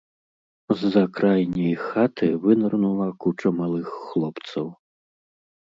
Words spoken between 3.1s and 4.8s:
куча малых хлопцаў.